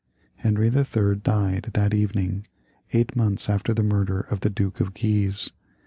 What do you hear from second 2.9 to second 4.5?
eight months after the murder of the